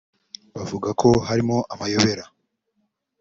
[0.55, 2.23] bavuga ko harimo amayobera